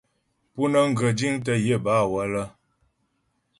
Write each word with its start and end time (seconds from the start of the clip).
Pú 0.53 0.63
nə́ŋ 0.71 0.87
ghə 0.97 1.07
jiŋtə́ 1.17 1.55
yə 1.65 1.75
bâ 1.85 1.95
wələ. 2.11 2.43